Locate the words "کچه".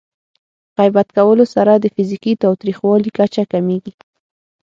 3.17-3.43